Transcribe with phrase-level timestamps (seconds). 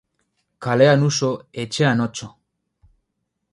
[0.65, 1.29] Kalean uso,
[1.65, 2.33] etxean otso.